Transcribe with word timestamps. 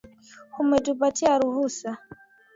Umetupatia 0.61 1.33
ruhusa 1.41 1.91